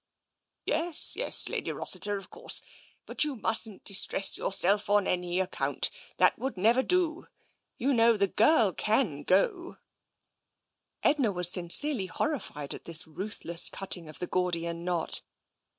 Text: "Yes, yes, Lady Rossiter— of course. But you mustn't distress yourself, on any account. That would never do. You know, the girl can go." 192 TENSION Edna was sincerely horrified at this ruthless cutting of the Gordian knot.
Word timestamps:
"Yes, 0.65 1.15
yes, 1.15 1.47
Lady 1.47 1.71
Rossiter— 1.71 2.17
of 2.17 2.31
course. 2.31 2.63
But 3.05 3.23
you 3.23 3.35
mustn't 3.35 3.83
distress 3.83 4.35
yourself, 4.35 4.89
on 4.89 5.05
any 5.05 5.39
account. 5.39 5.91
That 6.17 6.39
would 6.39 6.57
never 6.57 6.81
do. 6.81 7.27
You 7.77 7.93
know, 7.93 8.17
the 8.17 8.25
girl 8.27 8.73
can 8.73 9.21
go." 9.21 9.77
192 11.03 11.03
TENSION 11.03 11.19
Edna 11.21 11.31
was 11.31 11.51
sincerely 11.51 12.05
horrified 12.07 12.73
at 12.73 12.85
this 12.85 13.05
ruthless 13.05 13.69
cutting 13.69 14.09
of 14.09 14.17
the 14.17 14.25
Gordian 14.25 14.83
knot. 14.83 15.21